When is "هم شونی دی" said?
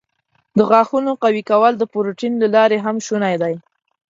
2.85-3.53